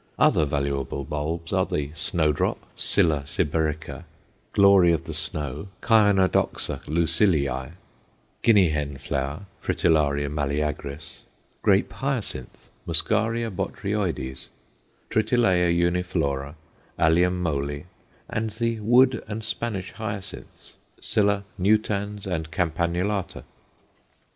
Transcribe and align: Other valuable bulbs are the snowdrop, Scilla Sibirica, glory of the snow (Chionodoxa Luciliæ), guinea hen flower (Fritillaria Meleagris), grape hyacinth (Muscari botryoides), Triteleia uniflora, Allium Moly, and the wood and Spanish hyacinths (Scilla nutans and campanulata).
Other 0.17 0.45
valuable 0.45 1.03
bulbs 1.03 1.53
are 1.53 1.67
the 1.67 1.91
snowdrop, 1.93 2.57
Scilla 2.75 3.21
Sibirica, 3.27 4.05
glory 4.51 4.91
of 4.93 5.03
the 5.03 5.13
snow 5.13 5.67
(Chionodoxa 5.85 6.81
Luciliæ), 6.87 7.73
guinea 8.41 8.69
hen 8.69 8.97
flower 8.97 9.45
(Fritillaria 9.61 10.27
Meleagris), 10.27 11.19
grape 11.61 11.93
hyacinth 11.93 12.69
(Muscari 12.87 13.43
botryoides), 13.51 14.47
Triteleia 15.11 15.69
uniflora, 15.71 16.55
Allium 16.97 17.39
Moly, 17.39 17.85
and 18.27 18.49
the 18.53 18.79
wood 18.79 19.23
and 19.27 19.43
Spanish 19.43 19.91
hyacinths 19.91 20.73
(Scilla 20.99 21.43
nutans 21.59 22.25
and 22.25 22.49
campanulata). 22.51 23.43